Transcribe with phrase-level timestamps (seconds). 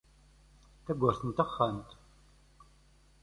[0.85, 1.89] Tawwurt n texxamt.